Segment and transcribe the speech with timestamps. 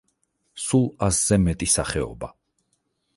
[0.61, 2.31] სულ ასზე მეტი სახეობა.